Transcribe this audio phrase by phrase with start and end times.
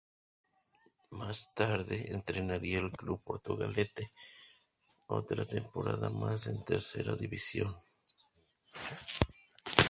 [1.11, 4.11] Más tarde, entrenaría al Club Portugalete,
[5.05, 7.71] otra temporada más en Tercera división.